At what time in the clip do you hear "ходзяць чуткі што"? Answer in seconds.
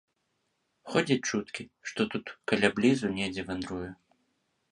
0.93-2.07